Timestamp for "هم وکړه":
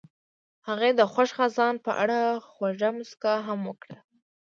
3.47-3.97